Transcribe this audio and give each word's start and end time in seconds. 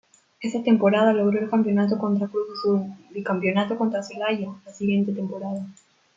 Esa 0.41 0.63
temporada 0.63 1.13
logró 1.13 1.39
el 1.41 1.47
campeonato 1.51 1.99
contra 1.99 2.27
Cruz 2.27 2.47
Azul, 2.57 2.81
bicampeonato 3.11 3.77
contra 3.77 4.01
Celaya 4.01 4.49
la 4.65 4.73
siguiente 4.73 5.11
temporada. 5.13 5.63